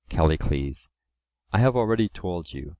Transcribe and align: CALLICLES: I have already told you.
CALLICLES: 0.09 0.89
I 1.53 1.59
have 1.59 1.75
already 1.75 2.09
told 2.09 2.53
you. 2.53 2.69